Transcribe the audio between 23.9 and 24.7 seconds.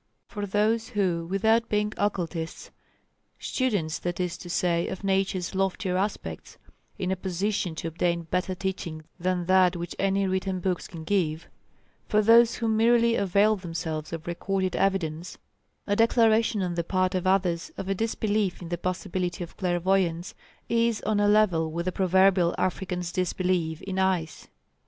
ice.